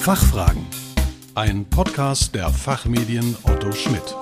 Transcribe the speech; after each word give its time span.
Fachfragen. 0.00 0.64
Ein 1.34 1.66
Podcast 1.66 2.34
der 2.34 2.48
Fachmedien 2.48 3.36
Otto 3.42 3.72
Schmidt. 3.72 4.16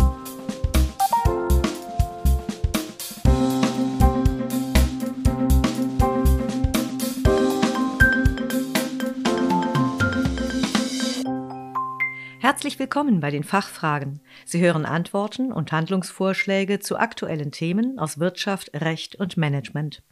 Herzlich 12.41 12.79
willkommen 12.79 13.21
bei 13.21 13.31
den 13.31 13.45
Fachfragen. 13.45 14.21
Sie 14.45 14.61
hören 14.61 14.87
Antworten 14.87 15.53
und 15.53 15.71
Handlungsvorschläge 15.71 16.81
zu 16.81 16.99
aktuellen 16.99 17.53
Themen 17.53 17.99
aus 17.99 18.19
Wirtschaft, 18.19 18.71
Recht 18.75 19.15
und 19.17 19.37
Management. 19.37 20.03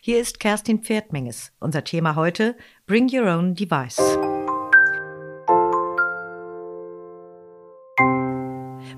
Hier 0.00 0.20
ist 0.20 0.38
Kerstin 0.38 0.82
Pferdmenges. 0.82 1.52
Unser 1.60 1.84
Thema 1.84 2.16
heute 2.16 2.56
Bring 2.86 3.08
Your 3.10 3.26
Own 3.34 3.54
Device. 3.54 4.00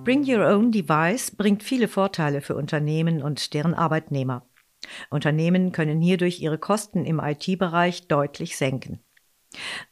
Bring 0.06 0.23
Your 0.24 0.46
Own 0.46 0.70
Device 0.70 1.33
bringt 1.33 1.65
viele 1.65 1.88
Vorteile 1.88 2.41
für 2.41 2.55
Unternehmen 2.55 3.24
und 3.24 3.55
deren 3.55 3.74
Arbeitnehmer. 3.74 4.47
Unternehmen 5.10 5.73
können 5.73 6.01
hierdurch 6.01 6.41
ihre 6.41 6.59
Kosten 6.59 7.05
im 7.05 7.19
IT-Bereich 7.19 8.06
deutlich 8.06 8.56
senken. 8.56 9.00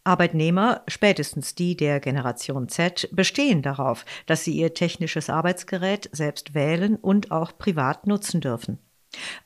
Arbeitnehmer, 0.04 0.84
spätestens 0.86 1.56
die 1.56 1.76
der 1.76 1.98
Generation 1.98 2.68
Z, 2.68 3.08
bestehen 3.10 3.60
darauf, 3.60 4.04
dass 4.26 4.44
sie 4.44 4.52
ihr 4.52 4.72
technisches 4.72 5.30
Arbeitsgerät 5.30 6.08
selbst 6.12 6.54
wählen 6.54 6.94
und 6.94 7.32
auch 7.32 7.58
privat 7.58 8.06
nutzen 8.06 8.40
dürfen. 8.40 8.78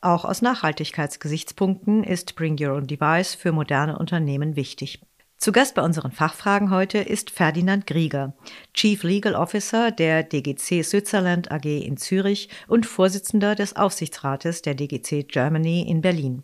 Auch 0.02 0.26
aus 0.26 0.42
Nachhaltigkeitsgesichtspunkten 0.42 2.04
ist 2.04 2.37
Bring 2.37 2.59
Your 2.60 2.74
Own 2.74 2.87
Device 2.87 3.34
für 3.34 3.52
moderne 3.52 3.98
Unternehmen 3.98 4.54
wichtig. 4.54 5.00
Zu 5.38 5.52
Gast 5.52 5.77
bei 5.77 5.83
unseren 5.83 6.10
Fachfragen 6.10 6.73
heute 6.73 6.98
ist 6.98 7.30
Ferdinand 7.30 7.87
Grieger, 7.87 8.35
Chief 8.74 9.01
Legal 9.04 9.37
Officer 9.37 9.93
der 9.93 10.24
DGC 10.24 10.82
Switzerland 10.82 11.52
AG 11.52 11.65
in 11.65 11.96
Zürich 11.96 12.49
und 12.66 12.87
Vorsitzender 12.87 13.54
des 13.54 13.77
Aufsichtsrates 13.77 14.62
der 14.62 14.74
DGC 14.74 15.29
Germany 15.29 15.88
in 15.88 16.01
Berlin. 16.01 16.43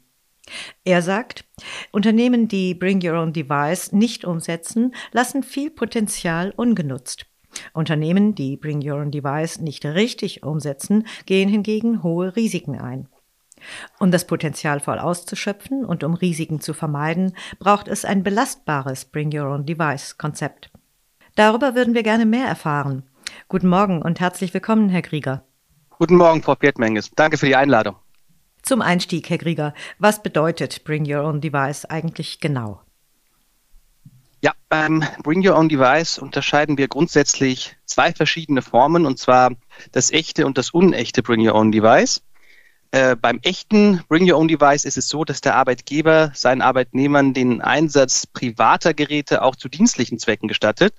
Er 0.84 1.02
sagt, 1.02 1.44
Unternehmen, 1.90 2.46
die 2.46 2.72
Bring 2.74 3.04
Your 3.04 3.20
Own 3.20 3.32
Device 3.32 3.90
nicht 3.90 4.24
umsetzen, 4.24 4.94
lassen 5.10 5.42
viel 5.42 5.72
Potenzial 5.72 6.52
ungenutzt. 6.56 7.26
Unternehmen, 7.72 8.36
die 8.36 8.56
Bring 8.56 8.80
Your 8.88 9.00
Own 9.00 9.10
Device 9.10 9.58
nicht 9.58 9.84
richtig 9.84 10.44
umsetzen, 10.44 11.04
gehen 11.26 11.48
hingegen 11.48 12.04
hohe 12.04 12.36
Risiken 12.36 12.78
ein. 12.80 13.08
Um 13.98 14.10
das 14.10 14.26
Potenzial 14.26 14.80
voll 14.80 14.98
auszuschöpfen 14.98 15.84
und 15.84 16.04
um 16.04 16.14
Risiken 16.14 16.60
zu 16.60 16.74
vermeiden, 16.74 17.36
braucht 17.58 17.88
es 17.88 18.04
ein 18.04 18.22
belastbares 18.22 19.04
Bring 19.04 19.36
Your 19.36 19.48
Own 19.48 19.66
Device 19.66 20.18
Konzept. 20.18 20.70
Darüber 21.34 21.74
würden 21.74 21.94
wir 21.94 22.02
gerne 22.02 22.26
mehr 22.26 22.46
erfahren. 22.46 23.04
Guten 23.48 23.68
Morgen 23.68 24.02
und 24.02 24.20
herzlich 24.20 24.54
willkommen, 24.54 24.88
Herr 24.88 25.02
Krieger. 25.02 25.44
Guten 25.90 26.16
Morgen, 26.16 26.42
Frau 26.42 26.54
Pietmenges. 26.54 27.10
Danke 27.14 27.38
für 27.38 27.46
die 27.46 27.56
Einladung. 27.56 27.96
Zum 28.62 28.80
Einstieg, 28.80 29.28
Herr 29.28 29.38
Grieger, 29.38 29.74
was 29.98 30.22
bedeutet 30.22 30.84
Bring 30.84 31.04
Your 31.06 31.24
Own 31.24 31.40
Device 31.40 31.84
eigentlich 31.84 32.40
genau? 32.40 32.80
Ja, 34.40 34.52
beim 34.68 35.04
Bring 35.22 35.46
Your 35.46 35.56
Own 35.56 35.68
Device 35.68 36.18
unterscheiden 36.18 36.78
wir 36.78 36.88
grundsätzlich 36.88 37.76
zwei 37.84 38.12
verschiedene 38.12 38.62
Formen, 38.62 39.06
und 39.06 39.18
zwar 39.18 39.52
das 39.92 40.10
echte 40.10 40.46
und 40.46 40.58
das 40.58 40.70
unechte 40.70 41.22
Bring 41.22 41.46
Your 41.46 41.54
Own 41.54 41.72
Device. 41.72 42.22
Äh, 42.94 43.16
beim 43.16 43.40
echten 43.42 44.04
Bring 44.08 44.30
Your 44.30 44.38
Own 44.38 44.46
Device 44.46 44.84
ist 44.84 44.96
es 44.96 45.08
so, 45.08 45.24
dass 45.24 45.40
der 45.40 45.56
Arbeitgeber 45.56 46.30
seinen 46.32 46.62
Arbeitnehmern 46.62 47.34
den 47.34 47.60
Einsatz 47.60 48.24
privater 48.24 48.94
Geräte 48.94 49.42
auch 49.42 49.56
zu 49.56 49.68
dienstlichen 49.68 50.20
Zwecken 50.20 50.46
gestattet. 50.46 50.94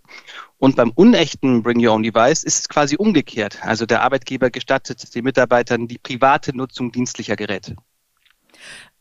Und 0.57 0.75
beim 0.75 0.91
unechten 0.91 1.63
Bring 1.63 1.79
Your 1.79 1.93
Own 1.93 2.03
Device 2.03 2.43
ist 2.43 2.59
es 2.59 2.67
quasi 2.67 2.97
umgekehrt. 2.97 3.59
Also 3.61 3.85
der 3.85 4.01
Arbeitgeber 4.01 4.49
gestattet 4.49 5.15
den 5.15 5.23
Mitarbeitern 5.23 5.87
die 5.87 5.97
private 5.97 6.53
Nutzung 6.53 6.91
dienstlicher 6.91 7.37
Geräte. 7.37 7.77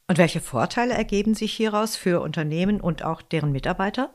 Und 0.07 0.19
welche 0.19 0.41
Vorteile 0.41 0.95
ergeben 0.95 1.35
sich 1.35 1.53
hieraus 1.53 1.97
für 1.97 2.21
Unternehmen 2.21 2.81
und 2.81 3.03
auch 3.03 3.23
deren 3.23 3.51
Mitarbeiter? 3.51 4.15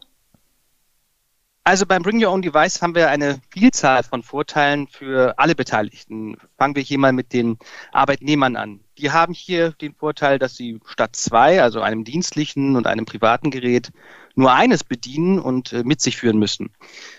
Also 1.69 1.85
beim 1.85 2.02
Bring 2.02 2.19
Your 2.19 2.31
Own 2.31 2.41
Device 2.41 2.81
haben 2.81 2.96
wir 2.96 3.12
eine 3.12 3.40
Vielzahl 3.52 4.02
von 4.02 4.24
Vorteilen 4.24 4.88
für 4.88 5.38
alle 5.38 5.53
Beteiligten. 5.53 6.35
Fangen 6.57 6.75
wir 6.75 6.81
hier 6.81 6.97
mal 6.97 7.13
mit 7.13 7.31
den 7.31 7.59
Arbeitnehmern 7.91 8.56
an. 8.56 8.80
Die 8.97 9.12
haben 9.12 9.35
hier 9.35 9.74
den 9.74 9.94
Vorteil, 9.94 10.40
dass 10.40 10.56
sie 10.56 10.80
statt 10.88 11.16
zwei, 11.16 11.62
also 11.62 11.81
einem 11.81 12.06
dienstlichen 12.06 12.75
und 12.75 12.88
einem 12.88 13.06
privaten 13.06 13.52
Gerät, 13.52 13.91
nur 14.34 14.52
eines 14.52 14.84
bedienen 14.84 15.38
und 15.38 15.72
äh, 15.72 15.84
mit 15.84 16.02
sich 16.02 16.18
führen 16.18 16.40
müssen. 16.40 16.72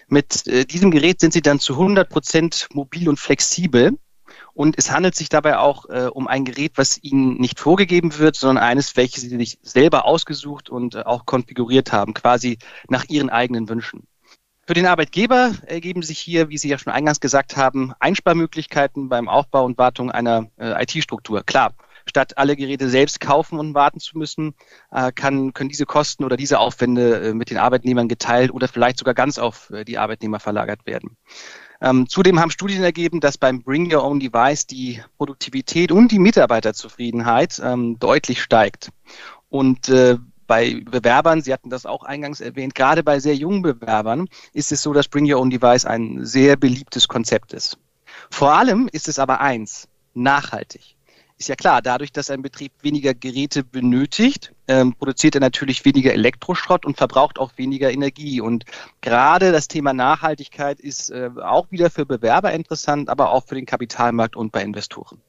Mit 0.09 0.49
äh, 0.49 0.65
diesem 0.65 0.91
Gerät 0.91 1.21
sind 1.21 1.33
sie 1.33 1.43
dann 1.43 1.61
zu 1.61 1.75
100 1.75 2.09
Prozent 2.09 2.67
mobil 2.73 3.09
und 3.09 3.21
flexibel. 3.21 3.97
Und 4.53 4.77
es 4.79 4.91
handelt 4.91 5.15
sich 5.15 5.29
dabei 5.29 5.59
auch 5.59 5.89
äh, 5.89 6.09
um 6.13 6.27
ein 6.27 6.45
Gerät, 6.45 6.73
was 6.75 7.01
ihnen 7.01 7.37
nicht 7.37 7.61
vorgegeben 7.61 8.19
wird, 8.19 8.35
sondern 8.35 8.65
eines, 8.65 8.97
welches 8.97 9.23
sie 9.23 9.29
sich 9.29 9.61
selber 9.63 10.07
ausgesucht 10.07 10.71
und 10.71 10.97
äh, 10.97 11.03
auch 11.03 11.25
konfiguriert 11.25 11.93
haben, 11.93 12.15
quasi 12.15 12.59
nach 12.89 13.05
ihren 13.09 13.31
eigenen 13.31 13.69
Wünschen. 13.69 14.09
Für 14.71 14.75
den 14.75 14.87
Arbeitgeber 14.87 15.51
ergeben 15.67 16.01
sich 16.03 16.21
hier, 16.21 16.49
wie 16.49 16.57
Sie 16.57 16.69
ja 16.69 16.79
schon 16.79 16.93
eingangs 16.93 17.19
gesagt 17.19 17.57
haben, 17.57 17.93
Einsparmöglichkeiten 17.99 19.09
beim 19.09 19.29
Aufbau 19.29 19.65
und 19.65 19.79
Wartung 19.79 20.13
einer 20.13 20.47
äh, 20.61 20.85
IT-Struktur. 20.85 21.43
Klar, 21.43 21.75
statt 22.07 22.39
alle 22.39 22.55
Geräte 22.55 22.89
selbst 22.89 23.21
kaufen 23.21 23.59
und 23.59 23.75
warten 23.75 23.99
zu 23.99 24.17
müssen, 24.17 24.55
äh, 24.93 25.11
kann, 25.11 25.55
können 25.55 25.71
diese 25.71 25.87
Kosten 25.87 26.23
oder 26.23 26.37
diese 26.37 26.61
Aufwände 26.61 27.31
äh, 27.31 27.35
mit 27.35 27.51
den 27.51 27.59
Arbeitnehmern 27.59 28.07
geteilt 28.07 28.53
oder 28.53 28.69
vielleicht 28.69 29.01
sogar 29.01 29.15
ganz 29.15 29.39
auf 29.39 29.71
äh, 29.71 29.85
die 29.85 29.99
Arbeitnehmer 29.99 30.39
verlagert 30.39 30.87
werden. 30.87 31.17
Ähm, 31.81 32.09
zudem 32.09 32.39
haben 32.39 32.53
Studien 32.53 32.85
ergeben, 32.85 33.19
dass 33.19 33.39
beim 33.39 33.65
Bring 33.65 33.93
Your 33.93 34.05
Own 34.05 34.21
Device 34.21 34.69
die 34.69 35.03
Produktivität 35.17 35.91
und 35.91 36.13
die 36.13 36.21
Mitarbeiterzufriedenheit 36.21 37.61
ähm, 37.61 37.99
deutlich 37.99 38.41
steigt. 38.41 38.91
Und 39.49 39.89
äh, 39.89 40.17
bei 40.51 40.83
Bewerbern, 40.85 41.43
Sie 41.43 41.53
hatten 41.53 41.71
das 41.71 41.87
auch 41.87 42.03
eingangs 42.03 42.41
erwähnt, 42.41 42.75
gerade 42.75 43.05
bei 43.05 43.21
sehr 43.21 43.37
jungen 43.37 43.63
Bewerbern 43.63 44.27
ist 44.53 44.73
es 44.73 44.83
so, 44.83 44.93
dass 44.93 45.07
Bring 45.07 45.33
Your 45.33 45.41
Own 45.41 45.49
Device 45.49 45.85
ein 45.85 46.25
sehr 46.27 46.57
beliebtes 46.57 47.07
Konzept 47.07 47.53
ist. 47.53 47.79
Vor 48.31 48.51
allem 48.51 48.89
ist 48.91 49.07
es 49.07 49.21
aber 49.21 49.41
eins, 49.41 49.87
nachhaltig. 50.13 50.97
Ist 51.39 51.49
ja 51.49 51.55
klar, 51.55 51.83
dadurch, 51.83 52.11
dass 52.11 52.31
ein 52.31 52.43
Betrieb 52.43 52.73
weniger 52.83 53.15
Geräte 53.15 53.63
benötigt, 53.63 54.53
ähm, 54.67 54.93
produziert 54.93 55.37
er 55.37 55.41
natürlich 55.41 55.85
weniger 55.85 56.13
Elektroschrott 56.13 56.85
und 56.85 56.97
verbraucht 56.97 57.39
auch 57.39 57.53
weniger 57.55 57.93
Energie. 57.93 58.41
Und 58.41 58.65
gerade 59.03 59.53
das 59.53 59.69
Thema 59.69 59.93
Nachhaltigkeit 59.93 60.81
ist 60.81 61.11
äh, 61.11 61.31
auch 61.41 61.71
wieder 61.71 61.91
für 61.91 62.07
Bewerber 62.07 62.51
interessant, 62.51 63.09
aber 63.09 63.31
auch 63.31 63.47
für 63.47 63.55
den 63.55 63.67
Kapitalmarkt 63.67 64.35
und 64.35 64.51
bei 64.51 64.65
Investoren. 64.65 65.23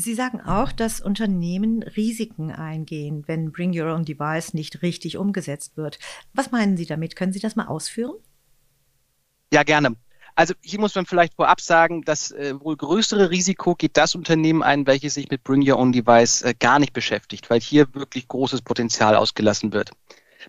Sie 0.00 0.14
sagen 0.14 0.40
auch, 0.40 0.70
dass 0.70 1.00
Unternehmen 1.00 1.82
Risiken 1.82 2.52
eingehen, 2.52 3.24
wenn 3.26 3.50
Bring 3.50 3.76
Your 3.76 3.92
Own 3.92 4.04
Device 4.04 4.54
nicht 4.54 4.82
richtig 4.82 5.16
umgesetzt 5.16 5.76
wird. 5.76 5.98
Was 6.32 6.52
meinen 6.52 6.76
Sie 6.76 6.86
damit? 6.86 7.16
Können 7.16 7.32
Sie 7.32 7.40
das 7.40 7.56
mal 7.56 7.66
ausführen? 7.66 8.14
Ja, 9.52 9.64
gerne. 9.64 9.96
Also 10.36 10.54
hier 10.60 10.78
muss 10.78 10.94
man 10.94 11.04
vielleicht 11.04 11.34
vorab 11.34 11.60
sagen, 11.60 12.02
das 12.02 12.30
äh, 12.30 12.54
wohl 12.60 12.76
größere 12.76 13.30
Risiko 13.30 13.74
geht 13.74 13.96
das 13.96 14.14
Unternehmen 14.14 14.62
ein, 14.62 14.86
welches 14.86 15.14
sich 15.14 15.28
mit 15.30 15.42
Bring 15.42 15.68
Your 15.68 15.80
Own 15.80 15.90
Device 15.90 16.42
äh, 16.42 16.54
gar 16.56 16.78
nicht 16.78 16.92
beschäftigt, 16.92 17.50
weil 17.50 17.60
hier 17.60 17.92
wirklich 17.92 18.28
großes 18.28 18.62
Potenzial 18.62 19.16
ausgelassen 19.16 19.72
wird. 19.72 19.90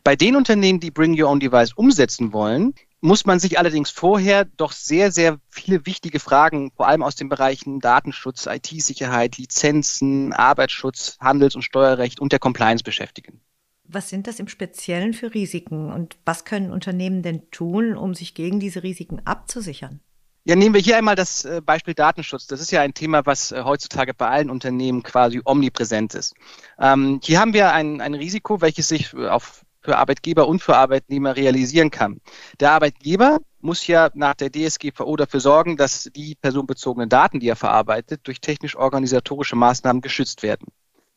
Bei 0.03 0.15
den 0.15 0.35
Unternehmen, 0.35 0.79
die 0.79 0.91
Bring 0.91 1.19
Your 1.19 1.27
Own 1.27 1.39
Device 1.39 1.73
umsetzen 1.73 2.33
wollen, 2.33 2.75
muss 3.01 3.25
man 3.25 3.39
sich 3.39 3.57
allerdings 3.57 3.89
vorher 3.89 4.45
doch 4.45 4.71
sehr, 4.71 5.11
sehr 5.11 5.39
viele 5.49 5.85
wichtige 5.85 6.19
Fragen, 6.19 6.71
vor 6.75 6.87
allem 6.87 7.03
aus 7.03 7.15
den 7.15 7.29
Bereichen 7.29 7.79
Datenschutz, 7.79 8.45
IT-Sicherheit, 8.45 9.37
Lizenzen, 9.37 10.33
Arbeitsschutz, 10.33 11.17
Handels- 11.19 11.55
und 11.55 11.61
Steuerrecht 11.61 12.19
und 12.19 12.31
der 12.31 12.39
Compliance 12.39 12.83
beschäftigen. 12.83 13.41
Was 13.83 14.09
sind 14.09 14.27
das 14.27 14.39
im 14.39 14.47
Speziellen 14.47 15.13
für 15.13 15.33
Risiken 15.33 15.91
und 15.91 16.17
was 16.25 16.45
können 16.45 16.71
Unternehmen 16.71 17.23
denn 17.23 17.49
tun, 17.49 17.97
um 17.97 18.13
sich 18.13 18.35
gegen 18.35 18.59
diese 18.59 18.83
Risiken 18.83 19.21
abzusichern? 19.25 20.01
Ja, 20.45 20.55
nehmen 20.55 20.73
wir 20.73 20.81
hier 20.81 20.97
einmal 20.97 21.15
das 21.15 21.45
äh, 21.45 21.61
Beispiel 21.63 21.93
Datenschutz. 21.93 22.47
Das 22.47 22.61
ist 22.61 22.71
ja 22.71 22.81
ein 22.81 22.93
Thema, 22.93 23.25
was 23.25 23.51
äh, 23.51 23.63
heutzutage 23.63 24.13
bei 24.13 24.29
allen 24.29 24.49
Unternehmen 24.49 25.03
quasi 25.03 25.41
omnipräsent 25.43 26.13
ist. 26.15 26.33
Ähm, 26.79 27.19
hier 27.23 27.39
haben 27.39 27.53
wir 27.53 27.73
ein, 27.73 27.99
ein 28.01 28.13
Risiko, 28.13 28.61
welches 28.61 28.87
sich 28.87 29.13
auf 29.15 29.65
für 29.81 29.97
Arbeitgeber 29.97 30.47
und 30.47 30.61
für 30.61 30.75
Arbeitnehmer 30.75 31.35
realisieren 31.35 31.91
kann. 31.91 32.19
Der 32.59 32.71
Arbeitgeber 32.71 33.39
muss 33.61 33.87
ja 33.87 34.09
nach 34.13 34.35
der 34.35 34.51
DSGVO 34.51 35.15
dafür 35.15 35.39
sorgen, 35.39 35.77
dass 35.77 36.09
die 36.15 36.35
personenbezogenen 36.35 37.09
Daten, 37.09 37.39
die 37.39 37.47
er 37.47 37.55
verarbeitet, 37.55 38.21
durch 38.25 38.41
technisch-organisatorische 38.41 39.55
Maßnahmen 39.55 40.01
geschützt 40.01 40.43
werden. 40.43 40.67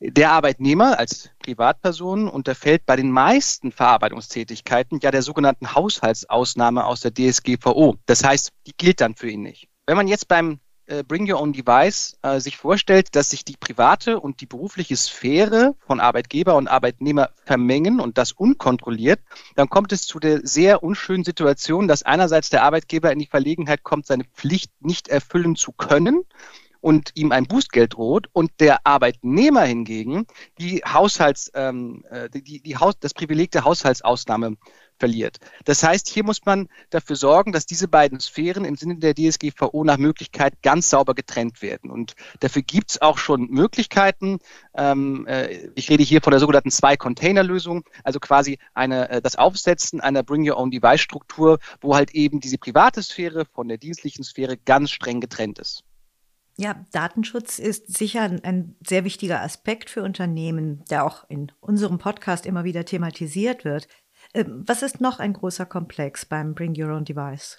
Der 0.05 0.33
Arbeitnehmer 0.33 0.99
als 0.99 1.31
Privatperson 1.39 2.29
unterfällt 2.29 2.85
bei 2.87 2.97
den 2.97 3.13
meisten 3.13 3.71
Verarbeitungstätigkeiten 3.71 4.99
ja 5.01 5.13
der 5.13 5.23
sogenannten 5.23 5.77
Haushaltsausnahme 5.77 6.85
aus 6.85 7.03
der 7.03 7.15
DSGVO. 7.15 7.95
Das 8.07 8.25
heißt, 8.25 8.51
die 8.67 8.73
gilt 8.77 9.01
dann 9.01 9.15
für 9.15 9.31
ihn 9.31 9.43
nicht. 9.43 9.69
Wenn 9.87 9.97
man 9.97 10.09
jetzt 10.09 10.27
beim 10.27 10.59
äh, 10.87 11.03
Bring 11.03 11.31
Your 11.31 11.41
Own 11.41 11.53
Device 11.53 12.17
äh, 12.23 12.41
sich 12.41 12.57
vorstellt, 12.57 13.15
dass 13.15 13.31
sich 13.31 13.45
die 13.45 13.57
private 13.57 14.21
und 14.21 14.41
die 14.41 14.47
berufliche 14.47 14.97
Sphäre 14.97 15.75
von 15.87 16.01
Arbeitgeber 16.01 16.57
und 16.57 16.69
Arbeitnehmer 16.69 17.31
vermengen 17.45 18.01
und 18.01 18.19
das 18.19 18.33
unkontrolliert, 18.33 19.21
dann 19.55 19.69
kommt 19.69 19.93
es 19.93 20.07
zu 20.07 20.19
der 20.19 20.41
sehr 20.43 20.83
unschönen 20.83 21.25
Situation, 21.25 21.89
dass 21.89 22.03
einerseits 22.03 22.51
der 22.51 22.63
Arbeitgeber 22.63 23.13
in 23.13 23.19
die 23.19 23.27
Verlegenheit 23.27 23.83
kommt, 23.83 24.07
seine 24.07 24.25
Pflicht 24.25 24.71
nicht 24.81 25.09
erfüllen 25.09 25.57
zu 25.57 25.73
können 25.73 26.25
und 26.83 27.13
ihm 27.15 27.33
ein 27.33 27.47
Bußgeld 27.47 27.95
droht 27.95 28.29
und 28.33 28.51
der 28.59 28.87
Arbeitnehmer 28.87 29.63
hingegen 29.63 30.27
die 30.59 30.83
Haushalts, 30.85 31.51
ähm, 31.55 32.05
äh, 32.11 32.29
die, 32.29 32.61
die 32.61 32.77
Haus, 32.77 32.95
das 32.99 33.15
Privileg 33.15 33.53
der 33.53 33.65
Haushaltsausnahme 33.65 34.57
verliert. 35.03 35.39
Das 35.65 35.83
heißt, 35.83 36.07
hier 36.07 36.23
muss 36.23 36.45
man 36.45 36.69
dafür 36.91 37.17
sorgen, 37.17 37.51
dass 37.51 37.67
diese 37.67 37.89
beiden 37.89 38.21
Sphären 38.21 38.65
im 38.65 38.77
Sinne 38.77 38.99
der 38.99 39.17
DSGVO 39.17 39.83
nach 39.83 39.99
Möglichkeit 39.99 40.63
ganz 40.63 40.91
sauber 40.91 41.15
getrennt 41.15 41.61
werden. 41.61 41.91
Und 41.91 42.15
dafür 42.39 42.63
gibt 42.63 42.93
es 42.93 43.03
auch 43.03 43.19
schon 43.19 43.49
Möglichkeiten. 43.51 44.39
Ähm, 44.77 45.27
äh, 45.27 45.71
ich 45.75 45.91
rede 45.91 46.05
hier 46.05 46.23
von 46.23 46.31
der 46.31 46.39
sogenannten 46.39 46.71
Zwei-Container-Lösung, 46.71 47.83
also 48.05 48.21
quasi 48.21 48.61
eine, 48.75 49.11
äh, 49.11 49.21
das 49.21 49.35
Aufsetzen 49.35 50.01
einer 50.01 50.23
Bring-Your-Own-Device-Struktur, 50.23 51.59
wo 51.81 51.97
halt 51.97 52.13
eben 52.13 52.39
diese 52.39 52.59
private 52.59 53.03
Sphäre 53.03 53.45
von 53.45 53.67
der 53.67 53.79
dienstlichen 53.79 54.23
Sphäre 54.23 54.57
ganz 54.57 54.93
streng 54.93 55.21
getrennt 55.21 55.59
ist. 55.59 55.83
Ja, 56.59 56.85
Datenschutz 56.93 57.59
ist 57.59 57.97
sicher 57.97 58.31
ein 58.43 58.77
sehr 58.87 59.05
wichtiger 59.05 59.41
Aspekt 59.41 59.89
für 59.89 60.03
Unternehmen, 60.03 60.85
der 60.91 61.05
auch 61.05 61.29
in 61.31 61.51
unserem 61.61 61.99
Podcast 61.99 62.45
immer 62.45 62.65
wieder 62.65 62.85
thematisiert 62.85 63.65
wird. 63.65 63.89
Ähm, 64.35 64.65
was 64.67 64.83
ist 64.83 65.01
noch 65.01 65.19
ein 65.19 65.33
großer 65.33 65.67
Komplex 65.67 66.25
beim 66.25 66.55
Bring 66.55 66.75
Your 66.77 66.95
Own 66.95 67.05
Device? 67.05 67.59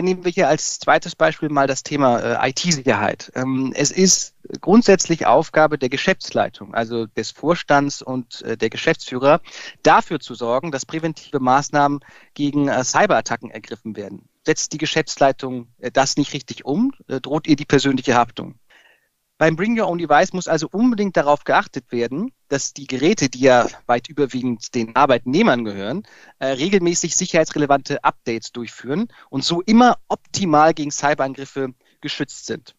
Nehmen 0.00 0.24
wir 0.24 0.30
hier 0.30 0.48
als 0.48 0.78
zweites 0.78 1.16
Beispiel 1.16 1.48
mal 1.48 1.66
das 1.66 1.82
Thema 1.82 2.20
äh, 2.20 2.50
IT-Sicherheit. 2.50 3.32
Ähm, 3.34 3.72
es 3.74 3.90
ist 3.90 4.36
grundsätzlich 4.60 5.26
Aufgabe 5.26 5.76
der 5.76 5.88
Geschäftsleitung, 5.88 6.72
also 6.72 7.06
des 7.06 7.32
Vorstands 7.32 8.00
und 8.00 8.42
äh, 8.42 8.56
der 8.56 8.70
Geschäftsführer, 8.70 9.40
dafür 9.82 10.20
zu 10.20 10.34
sorgen, 10.34 10.70
dass 10.70 10.86
präventive 10.86 11.40
Maßnahmen 11.40 12.00
gegen 12.34 12.68
äh, 12.68 12.84
Cyberattacken 12.84 13.50
ergriffen 13.50 13.96
werden 13.96 14.28
setzt 14.48 14.72
die 14.72 14.78
Geschäftsleitung 14.78 15.68
äh, 15.78 15.90
das 15.90 16.16
nicht 16.16 16.32
richtig 16.32 16.64
um, 16.64 16.94
äh, 17.06 17.20
droht 17.20 17.46
ihr 17.46 17.56
die 17.56 17.66
persönliche 17.66 18.14
Haftung. 18.14 18.54
Beim 19.38 19.54
Bring 19.54 19.78
Your 19.78 19.86
Own 19.86 19.98
Device 19.98 20.32
muss 20.32 20.48
also 20.48 20.68
unbedingt 20.68 21.16
darauf 21.16 21.44
geachtet 21.44 21.92
werden, 21.92 22.32
dass 22.48 22.74
die 22.74 22.88
Geräte, 22.88 23.28
die 23.28 23.38
ja 23.38 23.68
weit 23.86 24.08
überwiegend 24.08 24.74
den 24.74 24.96
Arbeitnehmern 24.96 25.64
gehören, 25.64 26.02
äh, 26.40 26.46
regelmäßig 26.46 27.14
sicherheitsrelevante 27.14 28.02
Updates 28.02 28.50
durchführen 28.50 29.06
und 29.30 29.44
so 29.44 29.62
immer 29.62 29.98
optimal 30.08 30.74
gegen 30.74 30.90
Cyberangriffe 30.90 31.72
geschützt 32.00 32.46
sind. 32.46 32.74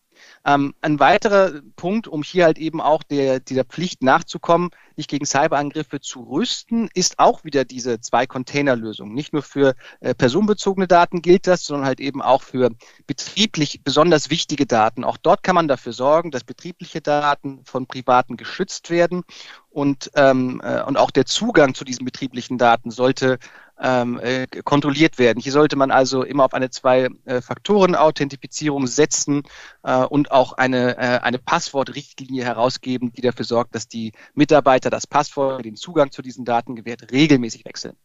Ähm, 0.45 0.73
ein 0.81 0.99
weiterer 0.99 1.61
Punkt, 1.75 2.07
um 2.07 2.23
hier 2.23 2.45
halt 2.45 2.57
eben 2.57 2.81
auch 2.81 3.03
der, 3.03 3.39
dieser 3.39 3.63
Pflicht 3.63 4.03
nachzukommen, 4.03 4.69
nicht 4.95 5.09
gegen 5.09 5.25
Cyberangriffe 5.25 6.01
zu 6.01 6.21
rüsten, 6.21 6.89
ist 6.93 7.19
auch 7.19 7.43
wieder 7.43 7.65
diese 7.65 7.99
Zwei-Container-Lösung. 8.01 9.13
Nicht 9.13 9.33
nur 9.33 9.43
für 9.43 9.75
äh, 10.01 10.13
personenbezogene 10.13 10.87
Daten 10.87 11.21
gilt 11.21 11.47
das, 11.47 11.63
sondern 11.65 11.87
halt 11.87 11.99
eben 11.99 12.21
auch 12.21 12.43
für 12.43 12.71
betrieblich 13.07 13.81
besonders 13.83 14.29
wichtige 14.29 14.65
Daten. 14.65 15.03
Auch 15.03 15.17
dort 15.17 15.43
kann 15.43 15.55
man 15.55 15.67
dafür 15.67 15.93
sorgen, 15.93 16.31
dass 16.31 16.43
betriebliche 16.43 17.01
Daten 17.01 17.63
von 17.65 17.87
Privaten 17.87 18.37
geschützt 18.37 18.89
werden 18.89 19.23
und, 19.69 20.11
ähm, 20.15 20.61
äh, 20.63 20.83
und 20.83 20.97
auch 20.97 21.11
der 21.11 21.25
Zugang 21.25 21.75
zu 21.75 21.85
diesen 21.85 22.05
betrieblichen 22.05 22.57
Daten 22.57 22.91
sollte 22.91 23.39
ähm, 23.81 24.19
äh, 24.21 24.47
kontrolliert 24.63 25.19
werden. 25.19 25.41
Hier 25.41 25.51
sollte 25.51 25.75
man 25.75 25.91
also 25.91 26.23
immer 26.23 26.45
auf 26.45 26.53
eine 26.53 26.69
Zwei-Faktoren-Authentifizierung 26.69 28.87
setzen 28.87 29.43
äh, 29.83 30.03
und 30.03 30.31
auch 30.31 30.53
eine, 30.53 30.97
äh, 30.97 31.19
eine 31.19 31.39
Passwortrichtlinie 31.39 32.43
herausgeben, 32.43 33.11
die 33.13 33.21
dafür 33.21 33.45
sorgt, 33.45 33.75
dass 33.75 33.87
die 33.87 34.13
Mitarbeiter 34.33 34.89
das 34.89 35.07
Passwort, 35.07 35.65
den 35.65 35.75
Zugang 35.75 36.11
zu 36.11 36.21
diesen 36.21 36.45
Daten 36.45 36.75
gewährt, 36.75 37.11
regelmäßig 37.11 37.65
wechseln. 37.65 37.95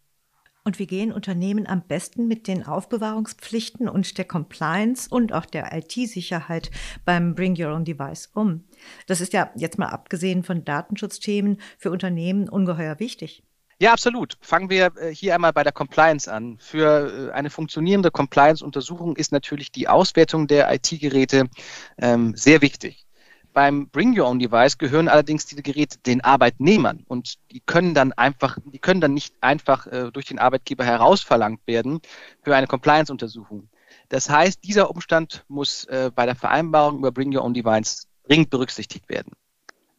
Und 0.67 0.79
wie 0.79 0.87
gehen 0.87 1.13
Unternehmen 1.13 1.67
am 1.67 1.87
besten 1.87 2.27
mit 2.27 2.49
den 2.49 2.65
Aufbewahrungspflichten 2.65 3.87
und 3.87 4.17
der 4.17 4.25
Compliance 4.25 5.09
und 5.11 5.35
auch 5.35 5.45
der 5.45 5.77
IT-Sicherheit 5.77 6.71
beim 7.05 7.35
Bring 7.35 7.55
Your 7.61 7.75
Own 7.75 7.85
Device 7.85 8.31
um? 8.33 8.65
Das 9.07 9.21
ist 9.21 9.35
ja 9.35 9.51
jetzt 9.57 9.79
mal 9.79 9.89
abgesehen 9.89 10.43
von 10.43 10.65
Datenschutzthemen 10.65 11.59
für 11.77 11.91
Unternehmen 11.91 12.49
ungeheuer 12.49 12.99
wichtig. 12.99 13.43
Ja, 13.85 13.93
absolut. 13.93 14.39
Fangen 14.41 14.71
wir 14.71 14.93
äh, 14.97 15.15
hier 15.15 15.35
einmal 15.35 15.53
bei 15.53 15.63
der 15.63 15.71
Compliance 15.71 16.33
an. 16.33 16.57
Für 16.59 17.29
äh, 17.29 17.33
eine 17.33 17.51
funktionierende 17.51 18.11
Compliance-Untersuchung 18.11 19.15
ist 19.15 19.31
natürlich 19.31 19.73
die 19.73 19.89
Auswertung 19.89 20.47
der 20.47 20.73
IT-Geräte 20.73 21.51
ähm, 21.99 22.35
sehr 22.35 22.63
wichtig. 22.63 23.05
Beim 23.53 23.91
Bring 23.91 24.19
Your 24.19 24.27
Own 24.27 24.39
Device 24.39 24.79
gehören 24.79 25.07
allerdings 25.07 25.45
diese 25.45 25.61
Geräte 25.61 25.99
den 25.99 26.23
Arbeitnehmern 26.23 27.05
und 27.09 27.35
die 27.51 27.61
können 27.61 27.93
dann 27.93 28.15
einfach, 28.15 28.57
die 28.65 28.79
können 28.79 29.03
dann 29.03 29.13
nicht 29.13 29.35
einfach 29.43 29.87
äh, 29.89 30.11
durch 30.11 30.25
den 30.25 30.39
Arbeitgeber 30.39 30.87
herausverlangt 30.87 31.61
werden 31.67 32.01
für 32.43 32.57
eine 32.57 32.67
Compliance-Untersuchung. 32.67 33.69
Das 34.09 34.31
heißt, 34.31 34.65
dieser 34.65 34.89
Umstand 34.89 35.45
muss 35.49 35.85
äh, 35.85 36.11
bei 36.15 36.25
der 36.25 36.37
Vereinbarung 36.37 37.01
über 37.01 37.13
Bring 37.13 37.37
Your 37.37 37.45
Own 37.45 37.53
Device 37.53 38.09
dringend 38.27 38.49
berücksichtigt 38.49 39.11
werden. 39.11 39.33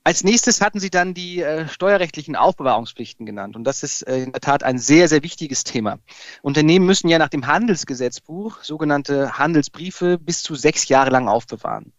Als 0.08 0.24
nächstes 0.24 0.62
hatten 0.62 0.80
Sie 0.80 0.92
dann 0.92 1.16
die 1.16 1.42
äh, 1.42 1.68
steuerrechtlichen 1.68 2.36
Aufbewahrungspflichten 2.36 3.26
genannt. 3.26 3.56
Und 3.56 3.64
das 3.64 3.82
ist 3.82 4.04
äh, 4.04 4.22
in 4.22 4.34
der 4.34 4.40
Tat 4.40 4.62
ein 4.62 4.78
sehr, 4.78 5.08
sehr 5.08 5.24
wichtiges 5.24 5.64
Thema. 5.64 5.98
Unternehmen 6.44 6.86
müssen 6.86 7.10
ja 7.10 7.18
nach 7.18 7.30
dem 7.30 7.48
Handelsgesetzbuch 7.48 8.62
sogenannte 8.62 9.40
Handelsbriefe 9.40 10.20
bis 10.20 10.44
zu 10.44 10.54
sechs 10.54 10.88
Jahre 10.90 11.10
lang 11.10 11.28
aufbewahren. 11.28 11.92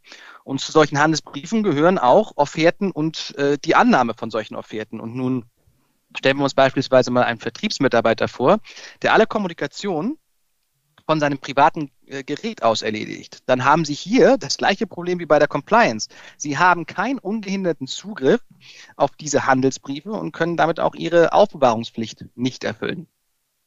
Und 0.44 0.60
zu 0.60 0.70
solchen 0.70 1.00
Handelsbriefen 1.00 1.64
gehören 1.64 1.98
auch 1.98 2.34
Offerten 2.36 2.92
und 2.92 3.36
äh, 3.38 3.58
die 3.58 3.74
Annahme 3.74 4.14
von 4.14 4.30
solchen 4.30 4.54
Offerten. 4.54 5.00
Und 5.00 5.16
nun 5.16 5.46
stellen 6.16 6.36
wir 6.36 6.44
uns 6.44 6.54
beispielsweise 6.54 7.10
mal 7.10 7.24
einen 7.24 7.40
Vertriebsmitarbeiter 7.40 8.28
vor, 8.28 8.60
der 9.02 9.14
alle 9.14 9.26
Kommunikation 9.26 10.16
von 11.06 11.20
seinem 11.20 11.38
privaten 11.38 11.90
äh, 12.06 12.24
Gerät 12.24 12.62
aus 12.62 12.82
erledigt. 12.82 13.42
Dann 13.46 13.64
haben 13.64 13.84
Sie 13.84 13.94
hier 13.94 14.36
das 14.38 14.56
gleiche 14.56 14.86
Problem 14.86 15.18
wie 15.18 15.26
bei 15.26 15.38
der 15.38 15.48
Compliance. 15.48 16.08
Sie 16.36 16.58
haben 16.58 16.86
keinen 16.86 17.18
ungehinderten 17.18 17.86
Zugriff 17.86 18.40
auf 18.96 19.12
diese 19.12 19.46
Handelsbriefe 19.46 20.10
und 20.10 20.32
können 20.32 20.56
damit 20.56 20.80
auch 20.80 20.94
Ihre 20.94 21.32
Aufbewahrungspflicht 21.32 22.26
nicht 22.34 22.64
erfüllen. 22.64 23.06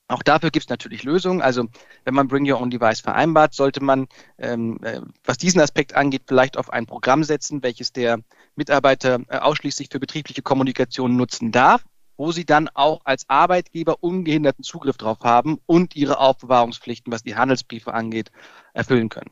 Auch 0.09 0.24
dafür 0.24 0.50
gibt 0.50 0.65
es 0.65 0.69
natürlich 0.69 1.03
Lösungen. 1.03 1.41
Also 1.41 1.68
wenn 2.03 2.15
man 2.15 2.27
Bring 2.27 2.51
Your 2.51 2.59
Own 2.59 2.71
Device 2.71 3.00
vereinbart, 3.00 3.53
sollte 3.53 3.81
man, 3.81 4.07
ähm, 4.39 4.80
äh, 4.83 5.01
was 5.24 5.38
diesen 5.38 5.62
Aspekt 5.62 5.95
angeht, 5.95 6.24
vielleicht 6.27 6.57
auf 6.57 6.71
ein 6.74 6.88
Programm 6.88 7.24
setzen, 7.24 7.62
welches 7.62 7.94
der 7.94 8.19
Mitarbeiter 8.56 9.19
äh, 9.27 9.38
ausschließlich 9.38 9.89
für 9.91 10.00
betriebliche 10.00 10.41
Kommunikation 10.41 11.15
nutzen 11.15 11.51
darf 11.51 11.86
wo 12.19 12.33
sie 12.33 12.45
dann 12.45 12.68
auch 12.74 13.01
als 13.06 13.30
Arbeitgeber 13.30 14.04
ungehinderten 14.04 14.63
Zugriff 14.63 14.98
drauf 14.98 15.19
haben 15.24 15.60
und 15.65 15.96
ihre 15.96 16.20
Aufbewahrungspflichten, 16.20 17.13
was 17.13 17.24
die 17.24 17.38
Handelsbriefe 17.38 17.94
angeht, 17.94 18.29
erfüllen 18.74 19.08
können. 19.08 19.32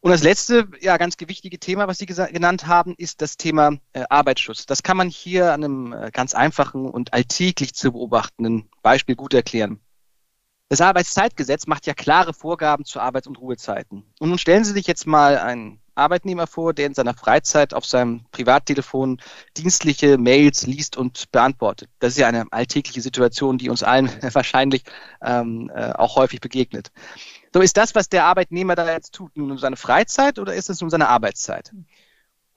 Und 0.00 0.10
das 0.10 0.24
letzte, 0.24 0.68
ja, 0.80 0.96
ganz 0.96 1.16
gewichtige 1.16 1.58
Thema, 1.60 1.86
was 1.86 1.98
Sie 1.98 2.06
genannt 2.06 2.66
haben, 2.66 2.94
ist 2.98 3.22
das 3.22 3.36
Thema 3.36 3.78
äh, 3.92 4.04
Arbeitsschutz. 4.10 4.66
Das 4.66 4.82
kann 4.82 4.96
man 4.96 5.08
hier 5.08 5.52
an 5.52 5.64
einem 5.64 5.92
äh, 5.92 6.10
ganz 6.12 6.34
einfachen 6.34 6.88
und 6.90 7.12
alltäglich 7.12 7.74
zu 7.74 7.92
beobachtenden 7.92 8.68
Beispiel 8.82 9.14
gut 9.14 9.34
erklären. 9.34 9.80
Das 10.68 10.80
Arbeitszeitgesetz 10.80 11.66
macht 11.66 11.86
ja 11.86 11.94
klare 11.94 12.34
Vorgaben 12.34 12.84
zu 12.84 13.00
Arbeits- 13.00 13.28
und 13.28 13.38
Ruhezeiten. 13.38 14.04
Und 14.18 14.28
nun 14.28 14.38
stellen 14.38 14.64
Sie 14.64 14.72
sich 14.72 14.86
jetzt 14.86 15.06
mal 15.06 15.38
einen 15.38 15.80
Arbeitnehmer 15.98 16.46
vor, 16.46 16.72
der 16.72 16.86
in 16.86 16.94
seiner 16.94 17.14
Freizeit 17.14 17.74
auf 17.74 17.84
seinem 17.84 18.24
Privattelefon 18.32 19.20
dienstliche 19.56 20.18
Mails 20.18 20.66
liest 20.66 20.96
und 20.96 21.30
beantwortet. 21.32 21.90
Das 21.98 22.12
ist 22.12 22.18
ja 22.18 22.28
eine 22.28 22.46
alltägliche 22.50 23.02
Situation, 23.02 23.58
die 23.58 23.68
uns 23.68 23.82
allen 23.82 24.10
wahrscheinlich 24.32 24.84
ähm, 25.22 25.70
äh, 25.74 25.92
auch 25.92 26.16
häufig 26.16 26.40
begegnet. 26.40 26.90
So 27.52 27.60
ist 27.60 27.76
das, 27.76 27.94
was 27.94 28.08
der 28.08 28.24
Arbeitnehmer 28.24 28.74
da 28.74 28.90
jetzt 28.90 29.14
tut, 29.14 29.36
nun 29.36 29.58
seine 29.58 29.76
Freizeit 29.76 30.38
oder 30.38 30.54
ist 30.54 30.70
es 30.70 30.80
nun 30.80 30.90
seine 30.90 31.08
Arbeitszeit? 31.08 31.72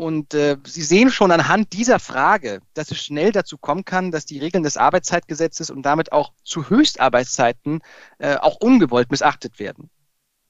Und 0.01 0.33
äh, 0.33 0.57
Sie 0.65 0.81
sehen 0.81 1.11
schon 1.11 1.31
anhand 1.31 1.73
dieser 1.73 1.99
Frage, 1.99 2.61
dass 2.73 2.89
es 2.89 2.97
schnell 2.97 3.31
dazu 3.31 3.59
kommen 3.59 3.85
kann, 3.85 4.09
dass 4.09 4.25
die 4.25 4.39
Regeln 4.39 4.63
des 4.63 4.75
Arbeitszeitgesetzes 4.75 5.69
und 5.69 5.83
damit 5.83 6.11
auch 6.11 6.33
zu 6.43 6.71
Höchstarbeitszeiten 6.71 7.81
äh, 8.17 8.35
auch 8.37 8.55
ungewollt 8.55 9.11
missachtet 9.11 9.59
werden. 9.59 9.91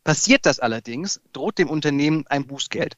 Passiert 0.04 0.46
das 0.46 0.60
allerdings, 0.60 1.22
droht 1.34 1.60
dem 1.60 1.70
Unternehmen 1.70 2.26
ein 2.28 2.48
Bußgeld. 2.48 2.98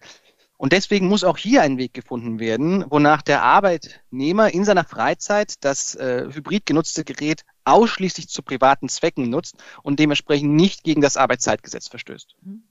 Und 0.57 0.71
deswegen 0.71 1.07
muss 1.07 1.25
auch 1.25 1.37
hier 1.37 1.61
ein 1.61 1.77
Weg 1.77 1.93
gefunden 1.93 2.39
werden, 2.39 2.85
wonach 2.89 3.21
der 3.21 3.43
Arbeitnehmer 3.43 4.53
in 4.53 4.63
seiner 4.63 4.85
Freizeit 4.85 5.55
das 5.65 5.95
äh, 5.95 6.29
hybrid 6.31 6.65
genutzte 6.65 7.03
Gerät 7.03 7.43
ausschließlich 7.65 8.29
zu 8.29 8.43
privaten 8.43 8.87
Zwecken 8.87 9.29
nutzt 9.29 9.57
und 9.81 9.99
dementsprechend 9.99 10.53
nicht 10.53 10.83
gegen 10.83 11.01
das 11.01 11.17
Arbeitszeitgesetz 11.17 11.89
verstößt. 11.89 12.35
Mhm. 12.41 12.63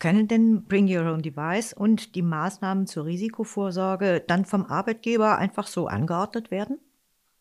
Können 0.00 0.28
denn 0.28 0.64
Bring 0.64 0.88
Your 0.88 1.12
Own 1.12 1.22
Device 1.22 1.74
und 1.74 2.14
die 2.14 2.22
Maßnahmen 2.22 2.86
zur 2.86 3.04
Risikovorsorge 3.04 4.24
dann 4.26 4.46
vom 4.46 4.64
Arbeitgeber 4.64 5.36
einfach 5.36 5.66
so 5.66 5.88
angeordnet 5.88 6.50
werden? 6.50 6.78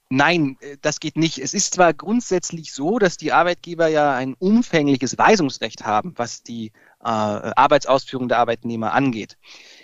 Nein, 0.10 0.58
äh, 0.62 0.78
das 0.82 1.00
geht 1.00 1.18
nicht. 1.18 1.38
Es 1.38 1.54
ist 1.54 1.76
zwar 1.76 1.94
grundsätzlich 1.94 2.74
so, 2.74 2.98
dass 2.98 3.18
die 3.18 3.32
Arbeitgeber 3.32 3.88
ja 3.88 4.14
ein 4.16 4.34
umfängliches 4.34 5.18
Weisungsrecht 5.18 5.86
haben, 5.86 6.14
was 6.16 6.42
die 6.42 6.72
äh, 7.02 7.04
Arbeitsausführung 7.04 8.28
der 8.28 8.40
Arbeitnehmer 8.40 8.94
angeht. 8.94 9.38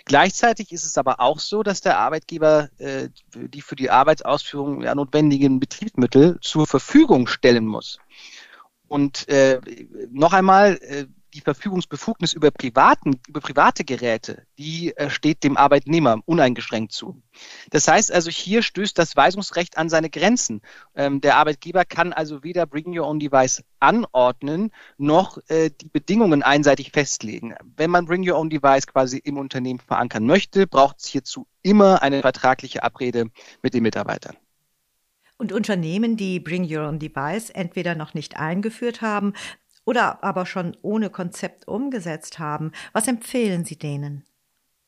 Gleichzeitig 0.04 0.72
ist 0.72 0.84
es 0.84 0.98
aber 0.98 1.20
auch 1.20 1.38
so, 1.38 1.62
dass 1.62 1.80
der 1.80 1.98
Arbeitgeber 1.98 2.70
äh, 2.78 3.08
die 3.34 3.60
für 3.60 3.76
die 3.76 3.90
Arbeitsausführung 3.90 4.82
ja, 4.82 4.94
notwendigen 4.94 5.60
Betriebsmittel 5.60 6.38
zur 6.40 6.66
Verfügung 6.66 7.28
stellen 7.28 7.66
muss. 7.66 7.98
Und 8.88 9.28
äh, 9.28 9.60
noch 10.10 10.32
einmal, 10.32 10.78
äh, 10.82 11.06
die 11.36 11.42
Verfügungsbefugnis 11.42 12.32
über, 12.32 12.50
privaten, 12.50 13.20
über 13.28 13.40
private 13.40 13.84
Geräte, 13.84 14.42
die 14.58 14.96
äh, 14.96 15.10
steht 15.10 15.44
dem 15.44 15.56
Arbeitnehmer 15.56 16.20
uneingeschränkt 16.24 16.92
zu. 16.92 17.22
Das 17.70 17.86
heißt 17.86 18.10
also, 18.10 18.30
hier 18.30 18.62
stößt 18.62 18.98
das 18.98 19.16
Weisungsrecht 19.16 19.76
an 19.76 19.90
seine 19.90 20.08
Grenzen. 20.08 20.62
Ähm, 20.94 21.20
der 21.20 21.36
Arbeitgeber 21.36 21.84
kann 21.84 22.12
also 22.12 22.42
weder 22.42 22.66
Bring 22.66 22.98
Your 22.98 23.06
Own 23.06 23.20
Device 23.20 23.62
anordnen, 23.80 24.72
noch 24.96 25.38
äh, 25.48 25.70
die 25.70 25.88
Bedingungen 25.88 26.42
einseitig 26.42 26.90
festlegen. 26.92 27.54
Wenn 27.76 27.90
man 27.90 28.06
Bring 28.06 28.28
Your 28.28 28.38
Own 28.38 28.48
Device 28.48 28.86
quasi 28.86 29.18
im 29.18 29.36
Unternehmen 29.36 29.80
verankern 29.80 30.24
möchte, 30.24 30.66
braucht 30.66 31.00
es 31.00 31.06
hierzu 31.06 31.46
immer 31.62 32.02
eine 32.02 32.22
vertragliche 32.22 32.82
Abrede 32.82 33.26
mit 33.62 33.74
den 33.74 33.82
Mitarbeitern. 33.82 34.36
Und 35.38 35.52
Unternehmen, 35.52 36.16
die 36.16 36.40
Bring 36.40 36.64
Your 36.64 36.88
Own 36.88 36.98
Device 36.98 37.50
entweder 37.50 37.94
noch 37.94 38.14
nicht 38.14 38.38
eingeführt 38.38 39.02
haben 39.02 39.34
oder 39.86 40.22
aber 40.22 40.44
schon 40.44 40.76
ohne 40.82 41.08
Konzept 41.08 41.66
umgesetzt 41.66 42.38
haben, 42.38 42.72
was 42.92 43.08
empfehlen 43.08 43.64
Sie 43.64 43.78
denen? 43.78 44.24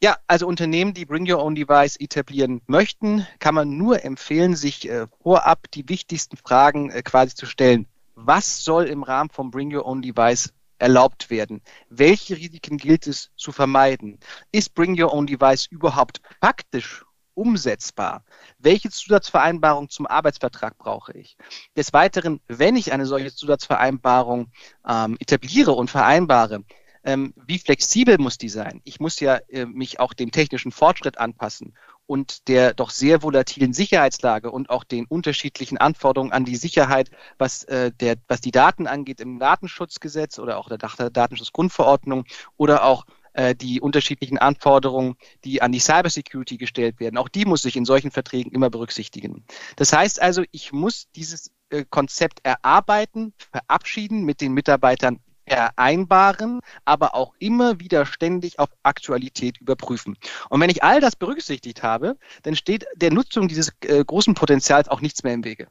Ja, 0.01 0.17
also 0.27 0.47
Unternehmen, 0.47 0.95
die 0.95 1.07
Bring 1.07 1.29
Your 1.29 1.43
Own 1.43 1.55
Device 1.55 1.97
etablieren 1.99 2.61
möchten, 2.67 3.27
kann 3.41 3.55
man 3.55 3.77
nur 3.77 4.05
empfehlen, 4.05 4.55
sich 4.55 4.89
äh, 4.89 5.07
vorab 5.23 5.71
die 5.73 5.89
wichtigsten 5.89 6.37
Fragen 6.37 6.91
äh, 6.91 7.03
quasi 7.03 7.35
zu 7.35 7.47
stellen. 7.47 7.87
Was 8.15 8.63
soll 8.63 8.85
im 8.85 9.03
Rahmen 9.03 9.31
vom 9.31 9.51
Bring 9.51 9.75
Your 9.75 9.87
Own 9.87 10.03
Device 10.03 10.53
erlaubt 10.79 11.31
werden? 11.31 11.63
Welche 11.89 12.37
Risiken 12.37 12.77
gilt 12.77 13.09
es 13.09 13.31
zu 13.37 13.51
vermeiden? 13.51 14.19
Ist 14.53 14.75
Bring 14.75 15.01
Your 15.01 15.13
Own 15.13 15.27
Device 15.27 15.67
überhaupt 15.67 16.21
praktisch 16.41 17.05
umsetzbar? 17.39 18.25
Welche 18.59 18.91
Zusatzvereinbarung 18.91 19.89
zum 19.89 20.07
Arbeitsvertrag 20.07 20.77
brauche 20.77 21.13
ich? 21.13 21.37
Des 21.77 21.93
Weiteren, 21.93 22.41
wenn 22.49 22.77
ich 22.77 22.93
eine 22.93 23.07
solche 23.07 23.33
Zusatzvereinbarung 23.33 24.51
ähm, 24.87 25.17
etabliere 25.21 25.73
und 25.73 25.91
vereinbare, 25.91 26.65
ähm, 27.05 27.33
wie 27.47 27.59
flexibel 27.59 28.19
muss 28.19 28.39
die 28.39 28.49
sein? 28.49 28.81
Ich 28.85 29.01
muss 29.01 29.21
ja 29.21 29.37
äh, 29.49 29.65
mich 29.65 30.01
auch 30.01 30.13
dem 30.13 30.33
technischen 30.33 30.73
Fortschritt 30.73 31.19
anpassen 31.19 31.75
und 32.07 32.49
der 32.49 32.75
doch 32.75 32.91
sehr 32.91 33.23
volatilen 33.23 33.73
Sicherheitslage 33.73 34.51
und 34.51 34.71
auch 34.71 34.83
den 34.83 35.05
unterschiedlichen 35.05 35.79
Anforderungen 35.79 36.33
an 36.33 36.45
die 36.45 36.57
Sicherheit, 36.57 37.11
was, 37.37 37.65
äh, 37.65 37.93
der, 37.93 38.17
was 38.27 38.41
die 38.41 38.51
Daten 38.51 38.87
angeht 38.87 39.21
im 39.21 39.39
Datenschutzgesetz 39.39 40.39
oder 40.39 40.59
auch 40.59 40.69
der 40.69 40.79
Datenschutzgrundverordnung 40.79 42.25
oder 42.57 42.85
auch 42.85 43.05
äh, 43.39 43.55
die 43.55 43.81
unterschiedlichen 43.81 44.37
Anforderungen, 44.37 45.15
die 45.45 45.63
an 45.63 45.71
die 45.71 45.79
Cybersecurity 45.79 46.57
gestellt 46.57 46.99
werden. 46.99 47.17
Auch 47.17 47.29
die 47.29 47.45
muss 47.45 47.65
ich 47.65 47.77
in 47.77 47.85
solchen 47.85 48.11
Verträgen 48.11 48.51
immer 48.51 48.69
berücksichtigen. 48.69 49.45
Das 49.77 49.93
heißt 49.93 50.21
also, 50.21 50.43
ich 50.51 50.73
muss 50.73 51.07
dieses 51.15 51.53
äh, 51.71 51.85
Konzept 51.89 52.41
erarbeiten, 52.43 53.33
verabschieden, 53.53 54.25
mit 54.25 54.41
den 54.41 54.55
Mitarbeitern 54.55 55.21
vereinbaren, 55.47 56.59
aber 56.85 57.15
auch 57.15 57.33
immer 57.39 57.79
wieder 57.79 58.07
ständig 58.07 58.59
auf 58.59 58.71
Aktualität 58.83 59.61
überprüfen. 59.61 60.17
Und 60.51 60.61
wenn 60.61 60.69
ich 60.69 60.83
all 60.83 61.01
das 61.01 61.15
berücksichtigt 61.15 61.85
habe, 61.85 62.17
dann 62.43 62.57
steht 62.57 62.87
der 62.97 63.13
Nutzung 63.13 63.47
dieses 63.47 63.73
äh, 63.85 64.05
großen 64.05 64.35
Potenzials 64.35 64.89
auch 64.89 65.01
nichts 65.01 65.23
mehr 65.23 65.35
im 65.35 65.45
Wege. 65.45 65.69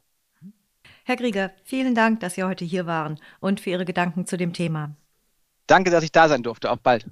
Herr 1.04 1.18
Krieger, 1.18 1.52
vielen 1.66 1.96
Dank, 1.96 2.22
dass 2.22 2.36
Sie 2.36 2.46
heute 2.46 2.64
hier 2.64 2.86
waren 2.86 3.20
und 3.42 3.60
für 3.60 3.72
Ihre 3.72 3.84
Gedanken 3.84 4.26
zu 4.26 4.38
dem 4.38 4.54
Thema. 4.54 4.96
Danke, 5.68 5.92
dass 5.92 6.06
ich 6.06 6.14
da 6.14 6.30
sein 6.30 6.44
durfte. 6.44 6.72
Auf 6.72 6.80
bald. 6.80 7.06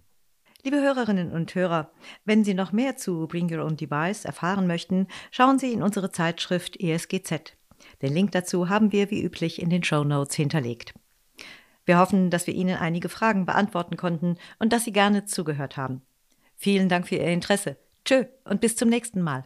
Liebe 0.65 0.81
Hörerinnen 0.81 1.31
und 1.31 1.53
Hörer, 1.53 1.91
wenn 2.23 2.43
Sie 2.43 2.55
noch 2.55 2.71
mehr 2.71 2.97
zu 2.97 3.27
Bring 3.27 3.53
Your 3.53 3.63
Own 3.63 3.77
Device 3.77 4.25
erfahren 4.25 4.65
möchten, 4.65 5.05
schauen 5.29 5.59
Sie 5.59 5.71
in 5.71 5.83
unsere 5.83 6.11
Zeitschrift 6.11 6.81
ESGZ. 6.81 7.53
Den 8.01 8.11
Link 8.11 8.31
dazu 8.31 8.67
haben 8.67 8.91
wir 8.91 9.11
wie 9.11 9.21
üblich 9.21 9.61
in 9.61 9.69
den 9.69 9.83
Show 9.83 10.03
Notes 10.03 10.35
hinterlegt. 10.35 10.95
Wir 11.85 11.99
hoffen, 11.99 12.31
dass 12.31 12.47
wir 12.47 12.55
Ihnen 12.55 12.77
einige 12.77 13.09
Fragen 13.09 13.45
beantworten 13.45 13.95
konnten 13.95 14.39
und 14.57 14.73
dass 14.73 14.85
Sie 14.85 14.91
gerne 14.91 15.25
zugehört 15.25 15.77
haben. 15.77 16.01
Vielen 16.55 16.89
Dank 16.89 17.07
für 17.09 17.17
Ihr 17.17 17.27
Interesse. 17.27 17.77
Tschö 18.03 18.23
und 18.43 18.59
bis 18.59 18.75
zum 18.75 18.89
nächsten 18.89 19.21
Mal. 19.21 19.43